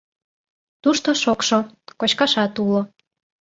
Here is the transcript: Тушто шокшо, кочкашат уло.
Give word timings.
Тушто 0.83 1.09
шокшо, 1.23 1.59
кочкашат 1.99 2.53
уло. 2.63 2.81